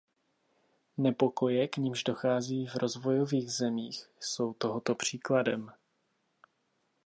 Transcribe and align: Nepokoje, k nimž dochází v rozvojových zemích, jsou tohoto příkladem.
Nepokoje, 0.97 1.67
k 1.67 1.77
nimž 1.77 2.03
dochází 2.03 2.67
v 2.67 2.75
rozvojových 2.75 3.51
zemích, 3.51 4.09
jsou 4.19 4.53
tohoto 4.53 4.95
příkladem. 4.95 5.71